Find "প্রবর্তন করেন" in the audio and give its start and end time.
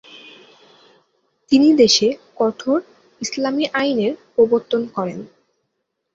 4.33-5.19